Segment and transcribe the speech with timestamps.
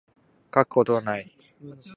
[0.51, 1.31] 書くことない